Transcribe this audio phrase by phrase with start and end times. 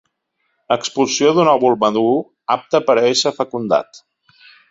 [0.75, 2.15] Expulsió d'un òvul madur,
[2.57, 4.05] apte per a ésser fecundat.